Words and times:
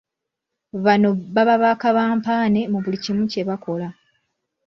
Banno 0.83 1.09
baba 1.33 1.55
ba 1.61 1.71
"Kabampaane" 1.81 2.61
mu 2.71 2.77
buli 2.83 2.97
kimu 3.03 3.23
kye 3.31 3.41
bakola. 3.49 3.87